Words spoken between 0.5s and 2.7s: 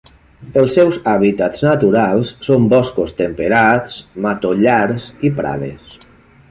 Els seus hàbitats naturals són